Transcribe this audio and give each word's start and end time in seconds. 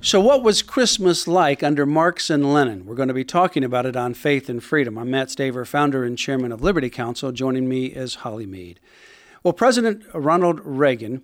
So, 0.00 0.20
what 0.20 0.44
was 0.44 0.62
Christmas 0.62 1.26
like 1.26 1.64
under 1.64 1.84
Marx 1.84 2.30
and 2.30 2.52
Lenin? 2.54 2.86
We're 2.86 2.94
going 2.94 3.08
to 3.08 3.14
be 3.14 3.24
talking 3.24 3.64
about 3.64 3.84
it 3.84 3.96
on 3.96 4.14
Faith 4.14 4.48
and 4.48 4.62
Freedom. 4.62 4.96
I'm 4.96 5.10
Matt 5.10 5.26
Staver, 5.26 5.66
founder 5.66 6.04
and 6.04 6.16
chairman 6.16 6.52
of 6.52 6.62
Liberty 6.62 6.88
Counsel. 6.88 7.32
Joining 7.32 7.68
me 7.68 7.86
is 7.86 8.16
Holly 8.16 8.46
Meade. 8.46 8.78
Well, 9.42 9.52
President 9.52 10.04
Ronald 10.14 10.60
Reagan 10.62 11.22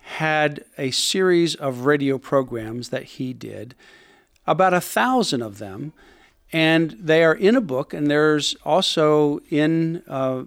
had 0.00 0.64
a 0.76 0.90
series 0.90 1.54
of 1.54 1.86
radio 1.86 2.18
programs 2.18 2.88
that 2.88 3.04
he 3.04 3.32
did, 3.32 3.76
about 4.48 4.74
a 4.74 4.80
thousand 4.80 5.42
of 5.42 5.58
them, 5.58 5.92
and 6.52 6.96
they 6.98 7.22
are 7.22 7.34
in 7.34 7.54
a 7.54 7.60
book, 7.60 7.94
and 7.94 8.10
there's 8.10 8.56
also 8.64 9.38
in 9.48 10.02
uh, 10.08 10.42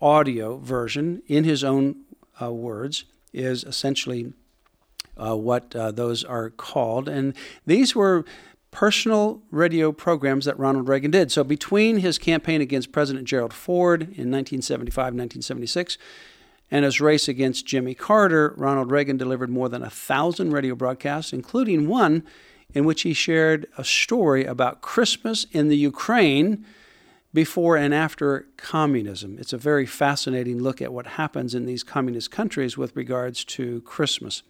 audio 0.00 0.58
version, 0.58 1.22
in 1.26 1.42
his 1.42 1.64
own 1.64 1.96
uh, 2.40 2.52
words, 2.52 3.06
is 3.32 3.64
essentially 3.64 4.34
uh, 5.18 5.36
what 5.36 5.74
uh, 5.74 5.90
those 5.90 6.24
are 6.24 6.50
called. 6.50 7.08
And 7.08 7.34
these 7.66 7.94
were 7.94 8.24
personal 8.70 9.42
radio 9.50 9.92
programs 9.92 10.44
that 10.44 10.58
Ronald 10.58 10.88
Reagan 10.88 11.10
did. 11.10 11.32
So 11.32 11.42
between 11.42 11.98
his 11.98 12.18
campaign 12.18 12.60
against 12.60 12.92
President 12.92 13.26
Gerald 13.26 13.52
Ford 13.52 14.02
in 14.02 14.30
1975 14.30 15.04
1976 15.14 15.98
and 16.70 16.84
his 16.84 17.00
race 17.00 17.28
against 17.28 17.66
Jimmy 17.66 17.94
Carter, 17.94 18.54
Ronald 18.56 18.90
Reagan 18.90 19.16
delivered 19.16 19.48
more 19.50 19.68
than 19.68 19.82
a 19.82 19.90
thousand 19.90 20.52
radio 20.52 20.74
broadcasts, 20.74 21.32
including 21.32 21.88
one 21.88 22.24
in 22.74 22.84
which 22.84 23.02
he 23.02 23.14
shared 23.14 23.66
a 23.78 23.84
story 23.84 24.44
about 24.44 24.82
Christmas 24.82 25.46
in 25.52 25.68
the 25.68 25.76
Ukraine 25.76 26.64
before 27.32 27.76
and 27.76 27.94
after 27.94 28.46
communism. 28.56 29.36
It's 29.38 29.52
a 29.52 29.58
very 29.58 29.86
fascinating 29.86 30.62
look 30.62 30.82
at 30.82 30.92
what 30.92 31.06
happens 31.06 31.54
in 31.54 31.66
these 31.66 31.82
communist 31.82 32.30
countries 32.30 32.76
with 32.76 32.94
regards 32.96 33.44
to 33.44 33.80
Christmas. 33.82 34.42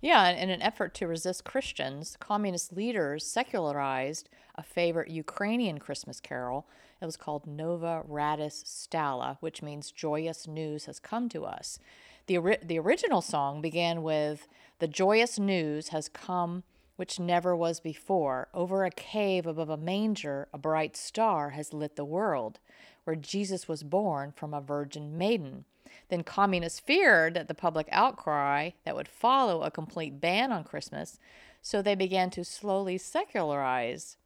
Yeah, 0.00 0.28
in 0.28 0.50
an 0.50 0.62
effort 0.62 0.94
to 0.94 1.06
resist 1.06 1.44
Christians, 1.44 2.16
communist 2.20 2.76
leaders 2.76 3.24
secularized 3.24 4.28
a 4.54 4.62
favorite 4.62 5.10
Ukrainian 5.10 5.78
Christmas 5.78 6.20
carol. 6.20 6.66
It 7.00 7.06
was 7.06 7.16
called 7.16 7.46
Nova 7.46 8.02
Radist 8.08 8.64
Stala, 8.64 9.36
which 9.40 9.62
means 9.62 9.90
joyous 9.90 10.46
news 10.46 10.86
has 10.86 10.98
come 10.98 11.28
to 11.30 11.44
us. 11.44 11.78
The, 12.26 12.58
the 12.62 12.78
original 12.78 13.22
song 13.22 13.60
began 13.60 14.02
with 14.02 14.48
The 14.78 14.88
joyous 14.88 15.38
news 15.38 15.88
has 15.88 16.08
come 16.08 16.64
which 16.96 17.20
never 17.20 17.54
was 17.54 17.78
before. 17.78 18.48
Over 18.52 18.84
a 18.84 18.90
cave 18.90 19.46
above 19.46 19.68
a 19.68 19.76
manger, 19.76 20.48
a 20.52 20.58
bright 20.58 20.96
star 20.96 21.50
has 21.50 21.72
lit 21.72 21.96
the 21.96 22.04
world, 22.04 22.58
where 23.06 23.16
Jesus 23.16 23.68
was 23.68 23.84
born 23.84 24.32
from 24.34 24.52
a 24.52 24.60
virgin 24.60 25.16
maiden. 25.16 25.64
Then 26.08 26.24
communists 26.24 26.80
feared 26.80 27.34
that 27.34 27.46
the 27.46 27.54
public 27.54 27.88
outcry 27.92 28.70
that 28.84 28.96
would 28.96 29.06
follow 29.06 29.62
a 29.62 29.70
complete 29.70 30.20
ban 30.20 30.50
on 30.50 30.64
Christmas, 30.64 31.20
so 31.62 31.80
they 31.80 31.94
began 31.94 32.30
to 32.30 32.44
slowly 32.44 32.98
secularize 32.98 34.16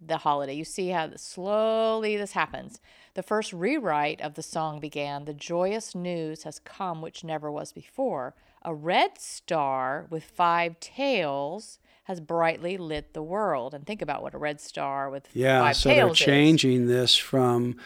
the 0.00 0.18
holiday. 0.18 0.54
You 0.54 0.64
see 0.64 0.88
how 0.88 1.10
slowly 1.16 2.16
this 2.16 2.32
happens. 2.32 2.80
The 3.12 3.22
first 3.22 3.52
rewrite 3.52 4.20
of 4.22 4.34
the 4.34 4.42
song 4.42 4.80
began 4.80 5.26
The 5.26 5.34
joyous 5.34 5.94
news 5.94 6.44
has 6.44 6.58
come 6.58 7.02
which 7.02 7.24
never 7.24 7.50
was 7.50 7.72
before. 7.72 8.34
A 8.62 8.74
red 8.74 9.18
star 9.18 10.06
with 10.08 10.24
five 10.24 10.80
tails 10.80 11.78
has 12.04 12.20
brightly 12.20 12.76
lit 12.76 13.12
the 13.12 13.22
world. 13.22 13.74
And 13.74 13.86
think 13.86 14.02
about 14.02 14.22
what 14.22 14.34
a 14.34 14.38
red 14.38 14.60
star 14.60 15.10
with 15.10 15.28
yeah, 15.34 15.60
five 15.60 15.76
so 15.76 15.90
tails 15.90 16.18
they're 16.18 16.26
changing 16.26 16.86
this 16.86 17.16
from 17.16 17.76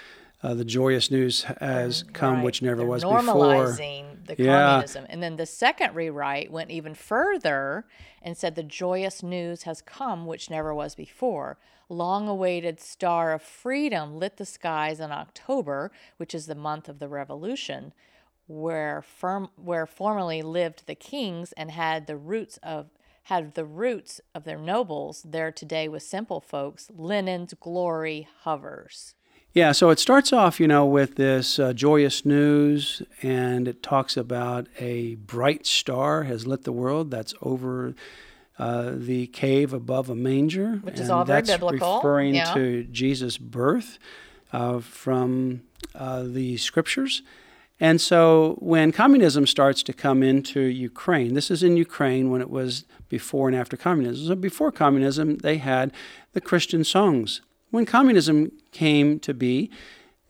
uh, 0.42 0.54
the 0.54 0.64
joyous 0.64 1.10
news 1.10 1.42
has 1.60 2.04
come, 2.12 2.36
Right. 2.36 2.44
which 2.44 2.62
never 2.62 2.78
They're 2.78 2.86
was 2.86 3.02
before. 3.02 3.20
normalizing 3.22 4.26
the 4.26 4.36
Yeah. 4.38 4.52
communism. 4.66 5.06
And 5.08 5.22
then 5.22 5.36
the 5.36 5.46
second 5.46 5.94
rewrite 5.94 6.50
went 6.52 6.70
even 6.70 6.94
further 6.94 7.86
and 8.22 8.36
said 8.36 8.54
the 8.54 8.62
joyous 8.62 9.22
news 9.22 9.64
has 9.64 9.80
come 9.82 10.26
which 10.26 10.50
never 10.50 10.74
was 10.74 10.94
before. 10.94 11.58
Long 11.88 12.28
awaited 12.28 12.80
star 12.80 13.32
of 13.32 13.42
freedom 13.42 14.18
lit 14.18 14.36
the 14.36 14.44
skies 14.44 15.00
in 15.00 15.10
October, 15.10 15.90
which 16.18 16.34
is 16.34 16.46
the 16.46 16.54
month 16.54 16.88
of 16.88 16.98
the 16.98 17.08
revolution, 17.08 17.92
where 18.46 19.02
firm 19.02 19.50
where 19.56 19.86
formerly 19.86 20.42
lived 20.42 20.86
the 20.86 20.94
kings 20.94 21.52
and 21.52 21.70
had 21.70 22.06
the 22.06 22.16
roots 22.16 22.58
of 22.62 22.90
had 23.24 23.52
the 23.54 23.64
roots 23.66 24.20
of 24.34 24.44
their 24.44 24.56
nobles, 24.58 25.22
there 25.22 25.52
today 25.52 25.86
with 25.88 26.02
simple 26.02 26.40
folks, 26.40 26.90
Lenin's 26.94 27.52
glory 27.54 28.26
hovers. 28.40 29.14
Yeah, 29.54 29.72
so 29.72 29.90
it 29.90 29.98
starts 29.98 30.32
off, 30.32 30.60
you 30.60 30.68
know, 30.68 30.84
with 30.84 31.16
this 31.16 31.58
uh, 31.58 31.72
joyous 31.72 32.24
news, 32.24 33.02
and 33.22 33.66
it 33.66 33.82
talks 33.82 34.16
about 34.16 34.68
a 34.78 35.14
bright 35.16 35.66
star 35.66 36.24
has 36.24 36.46
lit 36.46 36.64
the 36.64 36.72
world. 36.72 37.10
That's 37.10 37.34
over 37.40 37.94
uh, 38.58 38.92
the 38.94 39.28
cave 39.28 39.72
above 39.72 40.10
a 40.10 40.14
manger, 40.14 40.76
Which 40.82 40.94
is 40.94 41.02
and 41.02 41.10
all 41.12 41.24
very 41.24 41.38
that's 41.40 41.50
biblical, 41.50 41.96
referring 41.96 42.34
yeah. 42.34 42.52
to 42.54 42.84
Jesus' 42.84 43.38
birth 43.38 43.98
uh, 44.52 44.80
from 44.80 45.62
uh, 45.94 46.24
the 46.24 46.56
scriptures. 46.58 47.22
And 47.80 48.00
so 48.00 48.56
when 48.58 48.90
communism 48.92 49.46
starts 49.46 49.82
to 49.84 49.92
come 49.92 50.22
into 50.22 50.60
Ukraine, 50.60 51.34
this 51.34 51.50
is 51.50 51.62
in 51.62 51.76
Ukraine 51.76 52.30
when 52.30 52.40
it 52.40 52.50
was 52.50 52.84
before 53.08 53.48
and 53.48 53.56
after 53.56 53.76
communism. 53.76 54.26
So 54.26 54.34
before 54.34 54.72
communism, 54.72 55.38
they 55.38 55.58
had 55.58 55.92
the 56.32 56.40
Christian 56.40 56.82
songs. 56.82 57.40
When 57.70 57.86
communism 57.86 58.52
came 58.72 59.20
to 59.20 59.34
be, 59.34 59.70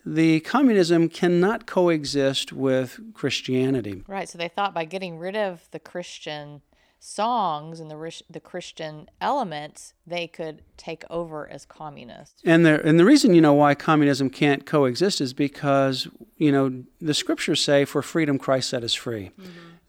the 0.04 0.40
communism 0.40 1.08
cannot 1.08 1.66
coexist 1.66 2.52
with 2.52 2.98
Christianity. 3.14 4.02
Right. 4.06 4.28
So 4.28 4.38
they 4.38 4.48
thought 4.48 4.74
by 4.74 4.84
getting 4.84 5.18
rid 5.18 5.36
of 5.36 5.68
the 5.70 5.78
Christian 5.78 6.62
songs 7.00 7.78
and 7.78 7.90
the 7.90 8.22
the 8.28 8.40
Christian 8.40 9.08
elements, 9.20 9.94
they 10.06 10.26
could 10.26 10.62
take 10.76 11.04
over 11.10 11.48
as 11.48 11.64
communists. 11.64 12.42
And 12.44 12.64
the 12.64 12.84
and 12.84 12.98
the 12.98 13.04
reason 13.04 13.34
you 13.34 13.40
know 13.40 13.54
why 13.54 13.74
communism 13.74 14.30
can't 14.30 14.66
coexist 14.66 15.20
is 15.20 15.32
because 15.32 16.08
you 16.36 16.50
know 16.50 16.84
the 17.00 17.14
scriptures 17.14 17.62
say, 17.62 17.84
"For 17.84 18.02
freedom 18.02 18.38
Christ 18.38 18.70
set 18.70 18.82
us 18.82 18.94
free." 18.94 19.30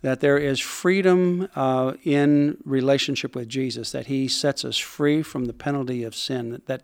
That 0.01 0.21
there 0.21 0.37
is 0.37 0.61
freedom 0.61 1.49
uh, 1.57 1.93
in 2.05 2.57
relationship 2.63 3.35
with 3.35 3.49
Jesus. 3.49 3.91
That 3.91 4.07
He 4.07 4.29
sets 4.29 4.63
us 4.63 4.77
free 4.77 5.21
from 5.21 5.45
the 5.45 5.53
penalty 5.53 6.03
of 6.03 6.15
sin. 6.15 6.51
That, 6.51 6.67
that 6.67 6.83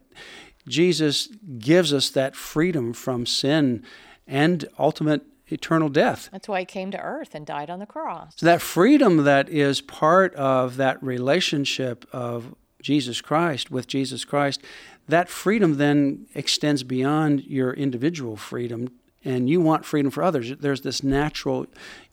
Jesus 0.67 1.27
gives 1.59 1.93
us 1.93 2.09
that 2.11 2.35
freedom 2.35 2.93
from 2.93 3.25
sin 3.25 3.83
and 4.27 4.67
ultimate 4.79 5.23
eternal 5.47 5.89
death. 5.89 6.29
That's 6.31 6.47
why 6.47 6.59
he 6.59 6.65
came 6.65 6.91
to 6.91 6.99
earth 6.99 7.35
and 7.35 7.45
died 7.45 7.69
on 7.69 7.79
the 7.79 7.85
cross. 7.85 8.33
So 8.37 8.45
that 8.45 8.61
freedom 8.61 9.23
that 9.25 9.47
is 9.49 9.81
part 9.81 10.33
of 10.35 10.77
that 10.77 11.01
relationship 11.03 12.05
of 12.11 12.55
Jesus 12.81 13.21
Christ 13.21 13.71
with 13.71 13.87
Jesus 13.87 14.25
Christ, 14.25 14.61
that 15.07 15.29
freedom 15.29 15.77
then 15.77 16.27
extends 16.33 16.83
beyond 16.83 17.43
your 17.45 17.73
individual 17.73 18.35
freedom 18.35 18.91
and 19.25 19.49
you 19.49 19.59
want 19.59 19.85
freedom 19.85 20.11
for 20.11 20.23
others. 20.23 20.53
There's 20.59 20.81
this 20.81 21.03
natural 21.03 21.65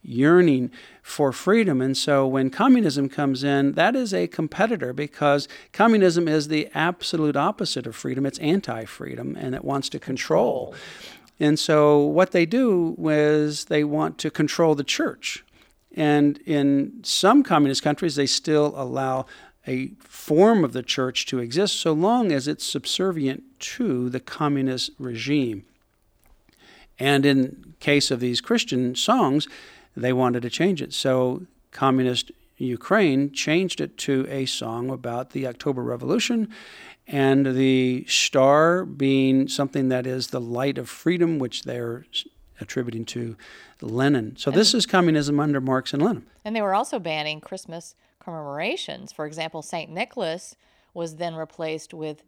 yearning 0.03 0.71
for 1.03 1.31
freedom. 1.31 1.83
And 1.83 1.97
so 1.97 2.27
when 2.27 2.49
communism 2.49 3.09
comes 3.11 3.45
in, 3.45 3.73
that 3.73 3.95
is 3.95 4.15
a 4.15 4.27
competitor 4.27 4.93
because 4.95 5.47
communism 5.73 6.27
is 6.27 6.49
the 6.49 6.69
absolute 6.75 7.37
opposite 7.37 7.87
of 7.87 7.95
freedom. 7.95 8.25
It's 8.25 8.39
anti 8.39 8.87
freedom 8.87 9.37
and 9.39 9.55
it 9.55 9.65
wants 9.65 9.91
to 9.91 9.99
control. 9.99 10.75
And 11.39 11.59
so 11.59 11.99
what 11.99 12.31
they 12.31 12.47
do 12.47 12.97
is 12.99 13.67
they 13.67 13.85
want 13.85 14.17
to 14.19 14.31
control 14.31 14.75
the 14.75 14.85
church. 14.85 15.45
And 15.95 16.39
in 16.47 17.01
some 17.03 17.43
communist 17.43 17.83
countries, 17.83 18.17
they 18.17 18.27
still 18.27 18.73
allow 18.77 19.27
a 19.67 19.89
form 20.01 20.65
of 20.65 20.73
the 20.73 20.83
church 20.83 21.27
to 21.27 21.39
exist 21.39 21.77
so 21.77 21.93
long 21.93 22.33
as 22.33 22.49
it's 22.49 22.67
subservient 22.67 23.45
to 23.61 24.09
the 24.09 24.21
communist 24.21 24.91
regime. 24.99 25.65
And 26.99 27.27
in 27.27 27.75
case 27.81 28.11
of 28.11 28.21
these 28.21 28.41
Christian 28.41 28.95
songs, 28.95 29.49
they 29.97 30.13
wanted 30.13 30.43
to 30.43 30.51
change 30.51 30.81
it. 30.83 30.93
So 30.93 31.47
communist 31.71 32.31
Ukraine 32.57 33.33
changed 33.33 33.81
it 33.81 33.99
to 33.99 34.27
a 34.29 34.47
song 34.47 34.91
about 34.91 35.31
the 35.31 35.47
October 35.47 35.83
Revolution 35.83 36.49
and 37.07 37.45
the 37.57 38.05
star 38.07 38.85
being 38.85 39.49
something 39.49 39.89
that 39.89 40.07
is 40.07 40.29
the 40.29 40.41
light 40.41 40.79
of 40.79 40.89
freedom, 40.89 41.39
which 41.39 41.65
they're 41.65 42.07
attributing 42.61 43.05
to 43.05 43.37
Lenin. 43.81 44.37
So 44.37 44.51
this 44.51 44.73
is 44.75 44.87
communism 44.87 45.41
under 45.41 45.61
Marx 45.61 45.93
and 45.93 46.03
Lenin. 46.03 46.27
And 46.45 46.55
they 46.55 46.63
were 46.63 46.75
also 46.75 46.99
banning 47.01 47.41
Christmas 47.41 47.97
commemorations. 48.21 49.13
For 49.13 49.27
example, 49.27 49.63
St. 49.63 49.91
Nicholas 49.91 50.55
was 50.95 51.17
then 51.17 51.35
replaced 51.35 51.93
with 51.93 52.23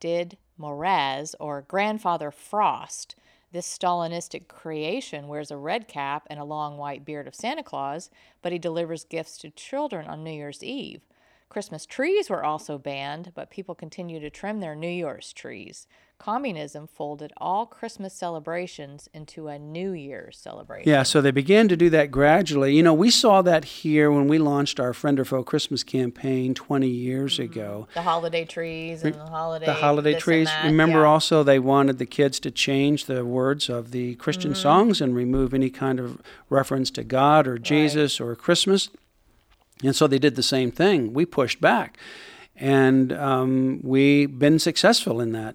Did 0.00 0.38
Moroz 0.58 1.34
or 1.38 1.62
Grandfather 1.62 2.30
Frost. 2.30 3.16
This 3.54 3.68
Stalinistic 3.68 4.48
creation 4.48 5.28
wears 5.28 5.52
a 5.52 5.56
red 5.56 5.86
cap 5.86 6.26
and 6.28 6.40
a 6.40 6.44
long 6.44 6.76
white 6.76 7.04
beard 7.04 7.28
of 7.28 7.36
Santa 7.36 7.62
Claus, 7.62 8.10
but 8.42 8.50
he 8.50 8.58
delivers 8.58 9.04
gifts 9.04 9.38
to 9.38 9.50
children 9.50 10.08
on 10.08 10.24
New 10.24 10.32
Year's 10.32 10.64
Eve. 10.64 11.02
Christmas 11.48 11.86
trees 11.86 12.28
were 12.28 12.42
also 12.42 12.78
banned, 12.78 13.30
but 13.32 13.50
people 13.50 13.76
continue 13.76 14.18
to 14.18 14.28
trim 14.28 14.58
their 14.58 14.74
New 14.74 14.88
Year's 14.88 15.32
trees. 15.32 15.86
Communism 16.24 16.86
folded 16.86 17.34
all 17.36 17.66
Christmas 17.66 18.14
celebrations 18.14 19.10
into 19.12 19.48
a 19.48 19.58
New 19.58 19.92
Year's 19.92 20.38
celebration. 20.38 20.88
Yeah, 20.88 21.02
so 21.02 21.20
they 21.20 21.30
began 21.30 21.68
to 21.68 21.76
do 21.76 21.90
that 21.90 22.10
gradually. 22.10 22.74
You 22.74 22.82
know, 22.82 22.94
we 22.94 23.10
saw 23.10 23.42
that 23.42 23.66
here 23.66 24.10
when 24.10 24.26
we 24.26 24.38
launched 24.38 24.80
our 24.80 24.94
Friend 24.94 25.20
or 25.20 25.26
Foe 25.26 25.42
Christmas 25.42 25.82
campaign 25.82 26.54
20 26.54 26.88
years 26.88 27.34
mm-hmm. 27.34 27.52
ago. 27.52 27.88
The 27.92 28.00
holiday 28.00 28.46
trees 28.46 29.02
and 29.02 29.12
the 29.12 29.26
holiday 29.26 29.66
The 29.66 29.74
holiday 29.74 30.18
trees. 30.18 30.48
Remember 30.64 31.00
yeah. 31.00 31.08
also 31.08 31.42
they 31.42 31.58
wanted 31.58 31.98
the 31.98 32.06
kids 32.06 32.40
to 32.40 32.50
change 32.50 33.04
the 33.04 33.22
words 33.26 33.68
of 33.68 33.90
the 33.90 34.14
Christian 34.14 34.52
mm-hmm. 34.52 34.62
songs 34.62 35.02
and 35.02 35.14
remove 35.14 35.52
any 35.52 35.68
kind 35.68 36.00
of 36.00 36.22
reference 36.48 36.90
to 36.92 37.04
God 37.04 37.46
or 37.46 37.58
Jesus 37.58 38.18
right. 38.18 38.28
or 38.28 38.34
Christmas. 38.34 38.88
And 39.82 39.94
so 39.94 40.06
they 40.06 40.18
did 40.18 40.36
the 40.36 40.42
same 40.42 40.70
thing. 40.70 41.12
We 41.12 41.26
pushed 41.26 41.60
back, 41.60 41.98
and 42.56 43.12
um, 43.12 43.80
we've 43.82 44.38
been 44.38 44.58
successful 44.58 45.20
in 45.20 45.32
that. 45.32 45.54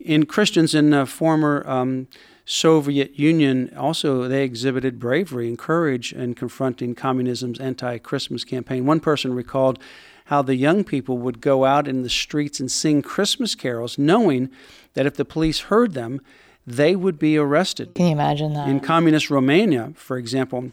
In 0.00 0.26
Christians 0.26 0.74
in 0.74 0.90
the 0.90 1.06
former 1.06 1.68
um, 1.68 2.06
Soviet 2.44 3.18
Union, 3.18 3.72
also 3.76 4.28
they 4.28 4.44
exhibited 4.44 4.98
bravery 4.98 5.48
and 5.48 5.58
courage 5.58 6.12
in 6.12 6.34
confronting 6.34 6.94
communism's 6.94 7.60
anti-Christmas 7.60 8.44
campaign. 8.44 8.86
One 8.86 9.00
person 9.00 9.34
recalled 9.34 9.78
how 10.26 10.42
the 10.42 10.56
young 10.56 10.84
people 10.84 11.18
would 11.18 11.40
go 11.40 11.64
out 11.64 11.88
in 11.88 12.02
the 12.02 12.10
streets 12.10 12.60
and 12.60 12.70
sing 12.70 13.02
Christmas 13.02 13.54
carols, 13.54 13.98
knowing 13.98 14.50
that 14.94 15.06
if 15.06 15.14
the 15.14 15.24
police 15.24 15.60
heard 15.60 15.94
them, 15.94 16.20
they 16.66 16.94
would 16.94 17.18
be 17.18 17.36
arrested. 17.38 17.94
Can 17.94 18.06
you 18.06 18.12
imagine 18.12 18.52
that? 18.52 18.68
In 18.68 18.80
communist 18.80 19.30
Romania, 19.30 19.92
for 19.96 20.18
example, 20.18 20.72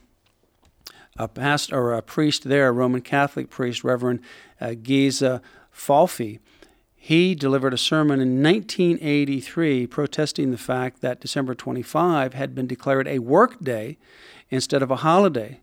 a 1.18 1.27
pastor 1.27 1.77
or 1.77 1.94
a 1.94 2.01
priest 2.01 2.44
there, 2.44 2.68
a 2.68 2.72
Roman 2.74 3.01
Catholic 3.01 3.50
priest, 3.50 3.83
Reverend 3.83 4.19
uh, 4.60 4.74
Geza 4.74 5.42
Palfi. 5.74 6.39
He 7.05 7.35
delivered 7.35 7.71
a 7.71 7.77
sermon 7.77 8.19
in 8.19 8.41
1983 8.41 9.85
protesting 9.85 10.49
the 10.49 10.57
fact 10.57 11.01
that 11.01 11.19
December 11.19 11.53
25 11.53 12.33
had 12.33 12.55
been 12.55 12.65
declared 12.65 13.07
a 13.07 13.19
work 13.19 13.59
day 13.63 13.99
instead 14.49 14.81
of 14.81 14.89
a 14.89 14.95
holiday. 14.95 15.59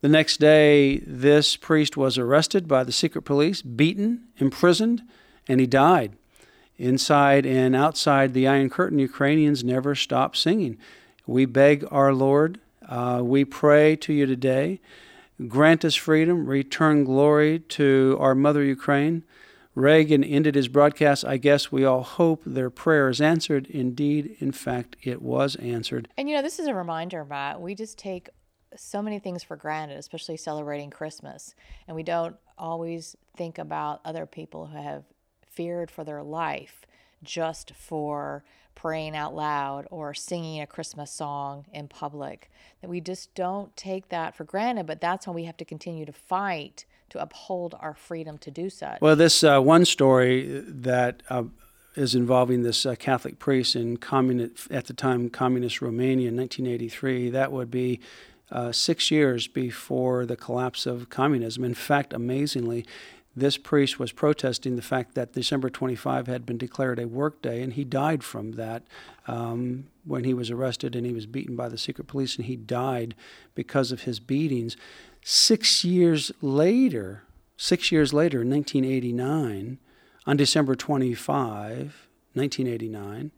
The 0.00 0.08
next 0.08 0.36
day, 0.36 0.98
this 0.98 1.56
priest 1.56 1.96
was 1.96 2.18
arrested 2.18 2.68
by 2.68 2.84
the 2.84 2.92
secret 2.92 3.22
police, 3.22 3.62
beaten, 3.62 4.28
imprisoned, 4.36 5.02
and 5.48 5.58
he 5.58 5.66
died. 5.66 6.12
Inside 6.78 7.44
and 7.44 7.74
outside 7.74 8.32
the 8.32 8.46
Iron 8.46 8.70
Curtain, 8.70 9.00
Ukrainians 9.00 9.64
never 9.64 9.96
stopped 9.96 10.36
singing. 10.36 10.78
We 11.26 11.46
beg 11.46 11.84
our 11.90 12.14
Lord 12.14 12.60
uh, 12.88 13.22
we 13.24 13.44
pray 13.44 13.96
to 13.96 14.12
you 14.12 14.24
today. 14.24 14.78
Grant 15.48 15.84
us 15.84 15.96
freedom. 15.96 16.46
Return 16.46 17.02
glory 17.02 17.58
to 17.58 18.16
our 18.20 18.36
mother 18.36 18.62
Ukraine. 18.62 19.24
Reagan 19.76 20.24
ended 20.24 20.54
his 20.54 20.68
broadcast. 20.68 21.22
I 21.22 21.36
guess 21.36 21.70
we 21.70 21.84
all 21.84 22.02
hope 22.02 22.42
their 22.46 22.70
prayer 22.70 23.10
is 23.10 23.20
answered. 23.20 23.66
Indeed, 23.66 24.34
in 24.38 24.50
fact, 24.50 24.96
it 25.02 25.20
was 25.20 25.54
answered. 25.56 26.08
And 26.16 26.30
you 26.30 26.34
know, 26.34 26.40
this 26.40 26.58
is 26.58 26.66
a 26.66 26.74
reminder, 26.74 27.26
Matt. 27.26 27.60
We 27.60 27.74
just 27.74 27.98
take 27.98 28.30
so 28.74 29.02
many 29.02 29.18
things 29.18 29.42
for 29.42 29.54
granted, 29.54 29.98
especially 29.98 30.38
celebrating 30.38 30.88
Christmas. 30.88 31.54
And 31.86 31.94
we 31.94 32.02
don't 32.02 32.36
always 32.56 33.16
think 33.36 33.58
about 33.58 34.00
other 34.02 34.24
people 34.24 34.66
who 34.68 34.82
have 34.82 35.04
feared 35.46 35.90
for 35.90 36.04
their 36.04 36.22
life 36.22 36.86
just 37.22 37.72
for 37.74 38.44
praying 38.74 39.14
out 39.14 39.34
loud 39.34 39.86
or 39.90 40.14
singing 40.14 40.62
a 40.62 40.66
Christmas 40.66 41.10
song 41.10 41.66
in 41.70 41.86
public. 41.86 42.50
That 42.80 42.88
we 42.88 43.02
just 43.02 43.34
don't 43.34 43.76
take 43.76 44.08
that 44.08 44.34
for 44.34 44.44
granted, 44.44 44.86
but 44.86 45.02
that's 45.02 45.26
when 45.26 45.36
we 45.36 45.44
have 45.44 45.58
to 45.58 45.66
continue 45.66 46.06
to 46.06 46.12
fight 46.12 46.86
to 47.10 47.20
uphold 47.20 47.74
our 47.80 47.94
freedom 47.94 48.38
to 48.38 48.50
do 48.50 48.70
such. 48.70 49.00
Well, 49.00 49.16
this 49.16 49.44
uh, 49.44 49.60
one 49.60 49.84
story 49.84 50.62
that 50.66 51.22
uh, 51.30 51.44
is 51.94 52.14
involving 52.14 52.62
this 52.62 52.84
uh, 52.84 52.94
Catholic 52.96 53.38
priest 53.38 53.74
in 53.74 53.96
communist, 53.96 54.70
at 54.70 54.86
the 54.86 54.92
time 54.92 55.30
communist 55.30 55.80
Romania 55.80 56.28
in 56.28 56.36
1983, 56.36 57.30
that 57.30 57.52
would 57.52 57.70
be 57.70 58.00
uh, 58.50 58.70
six 58.70 59.10
years 59.10 59.48
before 59.48 60.26
the 60.26 60.36
collapse 60.36 60.86
of 60.86 61.10
communism. 61.10 61.64
In 61.64 61.74
fact, 61.74 62.12
amazingly, 62.12 62.84
this 63.34 63.58
priest 63.58 63.98
was 63.98 64.12
protesting 64.12 64.76
the 64.76 64.82
fact 64.82 65.14
that 65.14 65.32
December 65.32 65.68
25 65.68 66.26
had 66.26 66.46
been 66.46 66.56
declared 66.56 66.98
a 66.98 67.06
work 67.06 67.42
day, 67.42 67.60
and 67.60 67.74
he 67.74 67.84
died 67.84 68.24
from 68.24 68.52
that 68.52 68.82
um, 69.26 69.88
when 70.04 70.24
he 70.24 70.32
was 70.32 70.50
arrested 70.50 70.96
and 70.96 71.04
he 71.04 71.12
was 71.12 71.26
beaten 71.26 71.54
by 71.54 71.68
the 71.68 71.76
secret 71.76 72.06
police, 72.06 72.36
and 72.36 72.46
he 72.46 72.56
died 72.56 73.14
because 73.54 73.92
of 73.92 74.02
his 74.02 74.20
beatings. 74.20 74.76
Six 75.28 75.84
years 75.84 76.30
later, 76.40 77.24
six 77.56 77.90
years 77.90 78.14
later, 78.14 78.42
in 78.42 78.50
1989, 78.50 79.78
on 80.24 80.36
December 80.36 80.76
25, 80.76 82.06
1989, 82.34 83.32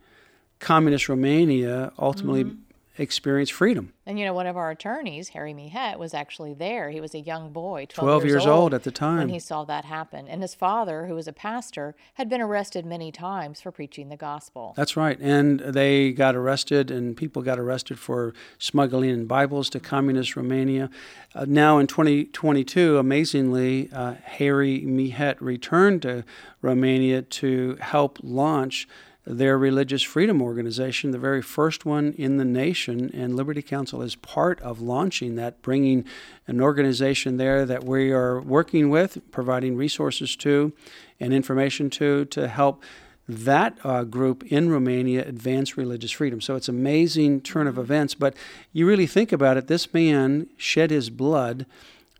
Communist 0.59 1.09
Romania 1.09 1.91
ultimately 1.99 2.45
mm-hmm 2.45 2.68
experience 2.99 3.51
freedom. 3.51 3.93
And 4.05 4.19
you 4.19 4.25
know, 4.25 4.35
one 4.35 4.47
of 4.47 4.57
our 4.57 4.71
attorneys, 4.71 5.31
Harry 5.31 5.55
Mihet, 5.55 5.99
was 5.99 6.15
actually 6.15 6.55
there. 6.55 6.91
He 6.91 7.01
was 7.01 7.15
a 7.15 7.21
young 7.21 7.53
boy, 7.53 7.87
12, 7.89 8.07
12 8.07 8.23
years, 8.25 8.33
years 8.33 8.47
old, 8.47 8.61
old, 8.61 8.75
at 8.75 8.83
the 8.83 8.91
time. 8.91 9.19
When 9.19 9.29
he 9.29 9.39
saw 9.39 9.65
that 9.65 9.85
happen. 9.85 10.27
And 10.29 10.43
his 10.43 10.55
father, 10.55 11.07
who 11.07 11.15
was 11.15 11.29
a 11.29 11.33
pastor, 11.33 11.95
had 12.15 12.29
been 12.29 12.41
arrested 12.41 12.85
many 12.85 13.13
times 13.13 13.61
for 13.61 13.71
preaching 13.71 14.09
the 14.09 14.17
gospel. 14.17 14.75
That's 14.77 14.97
right. 14.97 15.19
And 15.21 15.61
they 15.61 16.13
got 16.13 16.35
arrested, 16.35 16.91
and 16.91 17.17
people 17.17 17.43
got 17.43 17.59
arrested 17.59 17.99
for 17.99 18.35
smuggling 18.59 19.11
in 19.11 19.27
Bibles 19.27 19.71
to 19.71 19.81
communist 19.81 20.37
Romania. 20.37 20.91
Uh, 21.35 21.45
now 21.47 21.79
in 21.79 21.87
2022, 21.87 22.99
amazingly, 22.99 23.91
uh, 23.93 24.15
Harry 24.25 24.81
Mihet 24.81 25.37
returned 25.41 26.03
to 26.03 26.25
Romania 26.63 27.23
to 27.23 27.77
help 27.81 28.19
launch 28.23 28.89
their 29.29 29.59
religious 29.59 30.03
freedom 30.03 30.41
organization, 30.41 31.11
the 31.11 31.19
very 31.19 31.43
first 31.43 31.85
one 31.85 32.15
in 32.17 32.39
the 32.39 32.45
nation, 32.47 33.11
and 33.13 33.37
Liberty 33.37 33.61
Counsel 33.61 34.01
is 34.01 34.15
part 34.15 34.59
of 34.63 34.81
launching 34.81 35.37
that, 35.37 35.61
bringing 35.61 36.07
an 36.47 36.63
organization 36.63 37.37
there 37.37 37.67
that 37.67 37.85
we 37.85 38.11
are 38.11 38.41
working 38.41 38.89
with, 38.89 39.19
providing 39.31 39.77
resources 39.77 40.35
to 40.37 40.73
and 41.21 41.35
information 41.35 41.91
to, 41.91 42.25
to 42.27 42.49
help 42.49 42.83
that 43.29 43.77
uh, 43.85 44.05
group 44.05 44.43
in 44.51 44.71
Romania 44.71 45.23
advance 45.29 45.77
religious 45.77 46.11
freedom. 46.11 46.41
So 46.41 46.57
it's 46.57 46.69
amazing 46.69 47.43
turn 47.43 47.67
of 47.67 47.77
events. 47.77 48.15
But 48.15 48.35
you 48.73 48.87
really 48.87 49.07
think 49.07 49.31
about 49.31 49.59
it, 49.59 49.67
this 49.67 49.93
man 49.93 50.47
shed 50.57 50.91
his 50.91 51.11
blood 51.11 51.67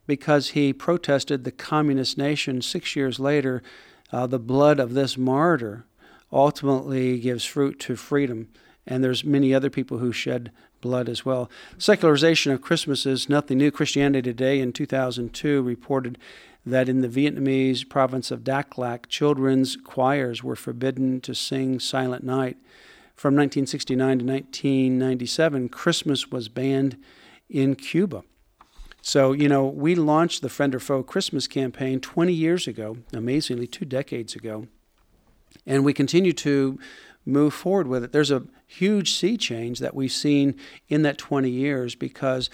because 0.07 0.49
he 0.49 0.75
protested 0.75 1.45
the 1.45 1.53
communist 1.53 2.19
nation. 2.19 2.61
Six 2.61 2.95
years 2.95 3.19
later, 3.19 3.63
uh, 4.13 4.27
the 4.27 4.39
blood 4.39 4.79
of 4.79 4.93
this 4.93 5.17
martyr 5.17 5.87
ultimately 6.33 7.19
gives 7.19 7.45
fruit 7.45 7.79
to 7.81 7.97
freedom. 7.97 8.49
And 8.87 9.05
there's 9.05 9.25
many 9.25 9.55
other 9.55 9.71
people 9.71 9.99
who 9.99 10.13
shed 10.13 10.51
blood 10.81 11.09
as 11.09 11.25
well. 11.25 11.51
Secularization 11.77 12.53
of 12.53 12.63
Christmas 12.63 13.05
is 13.07 13.29
nothing 13.29 13.59
new. 13.59 13.71
Christianity 13.71 14.23
Today 14.31 14.61
in 14.61 14.73
2002 14.73 15.63
reported 15.63 16.19
that 16.65 16.89
in 16.89 17.01
the 17.01 17.09
Vietnamese 17.09 17.89
province 17.89 18.31
of 18.31 18.45
Dak 18.45 18.79
Lak, 18.79 19.09
children's 19.09 19.77
choirs 19.77 20.43
were 20.43 20.57
forbidden 20.57 21.21
to 21.23 21.35
sing 21.35 21.81
Silent 21.81 22.25
Night. 22.25 22.57
From 23.15 23.35
1969 23.35 24.21
to 24.21 24.25
1997, 24.25 25.69
Christmas 25.71 26.31
was 26.31 26.49
banned 26.49 26.97
in 27.49 27.75
Cuba. 27.75 28.23
So, 29.03 29.33
you 29.33 29.49
know, 29.49 29.67
we 29.67 29.95
launched 29.95 30.43
the 30.43 30.49
Friend 30.49 30.75
or 30.75 30.81
Foe 30.81 31.03
Christmas 31.03 31.47
campaign 31.47 32.01
20 32.01 32.33
years 32.33 32.67
ago, 32.67 32.99
amazingly, 33.13 33.67
two 33.67 33.85
decades 33.85 34.37
ago 34.37 34.67
and 35.69 35.85
we 35.85 35.93
continue 35.93 36.33
to 36.33 36.81
move 37.25 37.53
forward 37.53 37.87
with 37.87 38.03
it. 38.03 38.11
There's 38.11 38.31
a 38.31 38.43
huge 38.67 39.13
sea 39.13 39.37
change 39.37 39.79
that 39.79 39.95
we've 39.95 40.11
seen 40.11 40.57
in 40.89 41.03
that 41.03 41.19
20 41.19 41.49
years 41.49 41.95
because 41.95 42.49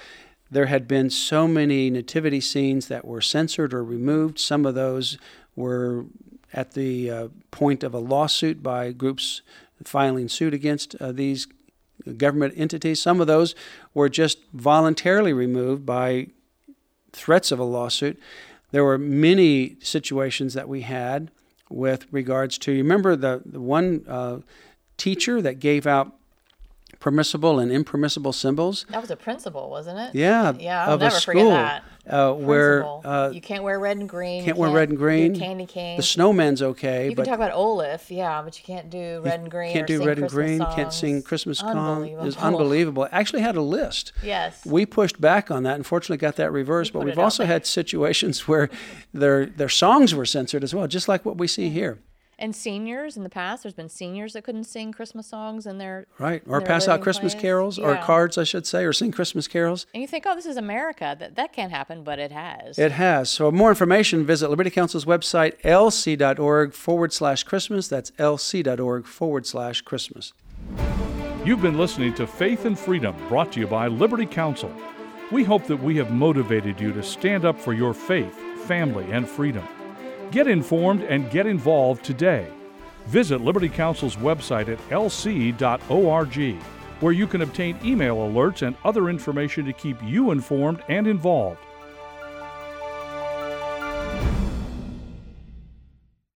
there 0.50 0.66
had 0.66 0.87
been 0.87 1.09
so 1.09 1.49
many 1.49 1.88
nativity 1.88 2.40
scenes 2.40 2.88
that 2.88 3.04
were 3.04 3.21
censored 3.21 3.73
or 3.73 3.85
removed. 3.85 4.38
Some 4.38 4.66
of 4.66 4.75
those 4.75 5.16
were 5.56 6.06
at 6.52 6.73
the 6.73 7.11
uh, 7.11 7.28
point 7.50 7.83
of 7.83 7.94
a 7.94 7.99
lawsuit 7.99 8.62
by 8.62 8.92
groups 8.92 9.42
filing 9.85 10.28
suit 10.28 10.52
against 10.52 10.94
uh, 10.97 11.12
these 11.12 11.47
government 12.16 12.54
entities. 12.56 13.00
Some 13.00 13.21
of 13.21 13.26
those 13.26 13.54
were 13.92 14.09
just 14.09 14.38
voluntarily 14.52 15.33
removed 15.33 15.87
by 15.87 16.28
threats 17.12 17.52
of 17.52 17.59
a 17.59 17.64
lawsuit. 17.64 18.21
There 18.73 18.85
were 18.85 18.99
many 18.99 19.76
situations 19.80 20.54
that 20.54 20.68
we 20.68 20.83
had 20.83 21.30
with 21.71 22.06
regards 22.11 22.59
to, 22.59 22.73
you 22.73 22.83
remember 22.83 23.16
the, 23.16 23.42
the 23.44 23.61
one 23.61 24.04
uh, 24.09 24.38
teacher 24.97 25.40
that 25.42 25.59
gave 25.59 25.87
out 25.87 26.14
permissible 27.05 27.59
and 27.59 27.71
impermissible 27.71 28.33
symbols. 28.33 28.87
That 28.89 29.03
was 29.03 29.11
a 29.11 29.17
principle, 29.17 29.69
wasn't 29.69 29.99
it? 29.99 30.15
Yeah, 30.15 30.55
Yeah, 30.59 30.87
I'll 30.87 30.95
of 30.95 31.03
a 31.03 31.05
never 31.05 31.21
school 31.21 31.51
forget 31.51 31.83
that. 32.07 32.11
uh, 32.15 32.33
where 32.33 32.83
uh, 33.05 33.29
you 33.31 33.43
can't 33.43 33.63
wear 33.63 33.79
red 33.79 33.99
and 33.99 34.09
green. 34.09 34.39
you 34.39 34.45
can't 34.45 34.57
wear 34.57 34.71
red 34.71 34.89
and 34.89 34.97
green. 34.97 35.39
Candy 35.39 35.67
cane. 35.67 35.99
the 35.99 36.03
snowman's 36.03 36.63
okay, 36.63 37.11
You 37.11 37.15
can 37.15 37.27
talk 37.27 37.35
about 37.35 37.53
Olaf, 37.53 38.11
yeah, 38.11 38.41
but 38.41 38.59
you 38.59 38.65
can't 38.65 38.89
do 38.89 39.21
red 39.23 39.39
and 39.41 39.51
green. 39.51 39.75
can't 39.75 39.87
do 39.87 39.99
red 39.99 40.17
and 40.19 40.31
Christmas 40.31 40.33
green. 40.33 40.59
songs. 40.61 40.75
Can't 40.75 40.93
sing 40.95 41.23
Christmas 41.23 41.59
song. 41.59 42.07
It 42.07 42.17
was 42.17 42.37
Unbelievable. 42.39 42.47
unbelievable. 42.47 43.09
Actually, 43.13 43.43
had 43.43 43.57
a 43.57 43.61
list. 43.61 44.13
Yes. 44.23 44.65
We 44.65 44.87
pushed 44.87 45.21
back 45.21 45.51
on 45.51 45.65
that. 45.65 45.77
Unfortunately, 45.77 46.17
got 46.17 46.37
that 46.37 46.53
reversed. 46.53 46.95
But 46.95 47.05
we've 47.05 47.19
also 47.19 47.43
there. 47.43 47.53
had 47.53 47.67
situations 47.67 48.49
where 48.49 48.71
their 49.13 49.45
their 49.45 49.69
songs 49.69 50.15
were 50.15 50.25
censored 50.25 50.65
as 50.65 50.75
well, 50.75 50.87
just 50.87 51.07
like 51.07 51.27
what 51.27 51.37
we 51.37 51.49
see 51.49 51.69
here. 51.69 51.99
And 52.38 52.55
seniors 52.55 53.17
in 53.17 53.23
the 53.23 53.29
past, 53.29 53.62
there's 53.62 53.75
been 53.75 53.88
seniors 53.88 54.33
that 54.33 54.43
couldn't 54.45 54.64
sing 54.64 54.93
Christmas 54.93 55.26
songs 55.26 55.67
in 55.67 55.79
their 55.79 56.07
Right, 56.19 56.43
or 56.47 56.59
their 56.59 56.67
pass 56.67 56.88
out 56.88 57.00
Christmas 57.00 57.35
place. 57.35 57.43
carols 57.43 57.79
or 57.79 57.97
cards, 57.97 58.37
I 58.38 58.45
should 58.45 58.67
say, 58.67 58.85
or 58.85 58.93
sing 58.93 59.12
Christmas 59.12 59.47
carols. 59.47 59.87
And 59.95 60.00
you 60.00 60.07
think, 60.09 60.25
oh, 60.26 60.35
this 60.35 60.47
is 60.47 60.57
America. 60.57 61.17
That 61.19 61.37
that 61.37 61.53
can't 61.53 61.71
happen, 61.71 62.03
but 62.03 62.19
it 62.19 62.33
has. 62.33 62.79
It 62.79 62.93
has. 62.93 63.31
So, 63.31 63.50
more 63.50 63.69
information, 63.69 64.25
visit 64.26 64.50
Liberty 64.50 64.71
Counsel's 64.71 65.05
website, 65.05 65.61
lc.org 65.62 66.73
forward 66.73 67.12
slash 67.12 67.45
Christmas. 67.45 67.88
That's 67.88 68.11
lc.org 68.12 69.07
forward 69.07 69.47
slash 69.47 69.83
Christmas. 69.83 70.33
You've 71.45 71.62
been 71.62 71.76
listening 71.79 72.14
to 72.14 72.26
Faith 72.26 72.64
and 72.64 72.79
Freedom, 72.79 73.14
brought 73.29 73.53
to 73.53 73.61
you 73.61 73.67
by 73.67 73.87
Liberty 73.87 74.26
Counsel. 74.26 74.73
We 75.31 75.45
hope 75.45 75.67
that 75.67 75.76
we 75.76 75.97
have 75.97 76.11
motivated 76.11 76.81
you 76.81 76.93
to 76.93 77.03
stand 77.03 77.45
up 77.45 77.59
for 77.59 77.73
your 77.73 77.93
faith, 77.93 78.35
family, 78.67 79.11
and 79.11 79.29
freedom. 79.29 79.67
Get 80.31 80.47
informed 80.49 81.02
and 81.02 81.31
get 81.31 81.47
involved 81.47 82.04
today. 82.04 82.49
Visit 83.07 83.40
Liberty 83.40 83.69
Counsel's 83.69 84.16
website 84.16 84.69
at 84.69 84.78
lc.org, 84.88 86.62
where 87.00 87.12
you 87.12 87.26
can 87.26 87.43
obtain 87.43 87.78
email 87.85 88.16
alerts 88.16 88.66
and 88.66 88.76
other 88.85 89.09
information 89.11 89.64
to 89.66 89.73
keep 89.73 90.02
you 90.02 90.31
informed 90.31 90.83
and 90.88 91.07
involved. 91.07 91.59